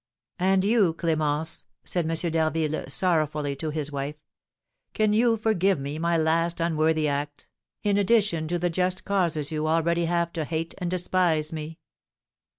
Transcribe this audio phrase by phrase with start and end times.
[0.39, 2.31] "And you, Clémence," said M.
[2.31, 4.25] d'Harville, sorrowfully, to his wife,
[4.95, 7.47] "can you forgive me my last unworthy act,
[7.83, 11.77] in addition to the just causes you already have to hate and despise me?"